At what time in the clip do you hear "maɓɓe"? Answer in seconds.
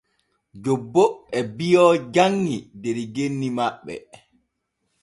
3.57-3.95